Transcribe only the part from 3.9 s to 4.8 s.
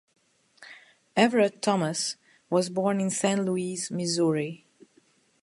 Missouri.